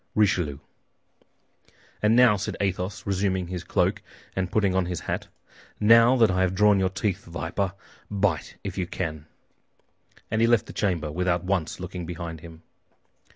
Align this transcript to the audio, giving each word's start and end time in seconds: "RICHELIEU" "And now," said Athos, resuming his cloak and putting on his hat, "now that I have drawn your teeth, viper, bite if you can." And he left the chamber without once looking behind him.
"RICHELIEU" 0.15 0.59
"And 2.01 2.15
now," 2.15 2.35
said 2.35 2.57
Athos, 2.59 3.05
resuming 3.05 3.49
his 3.49 3.63
cloak 3.63 4.01
and 4.35 4.51
putting 4.51 4.73
on 4.73 4.87
his 4.87 5.01
hat, 5.01 5.27
"now 5.79 6.15
that 6.15 6.31
I 6.31 6.41
have 6.41 6.55
drawn 6.55 6.79
your 6.79 6.89
teeth, 6.89 7.25
viper, 7.25 7.73
bite 8.09 8.55
if 8.63 8.79
you 8.79 8.87
can." 8.87 9.27
And 10.31 10.41
he 10.41 10.47
left 10.47 10.65
the 10.65 10.73
chamber 10.73 11.11
without 11.11 11.43
once 11.43 11.79
looking 11.79 12.07
behind 12.07 12.39
him. 12.41 12.63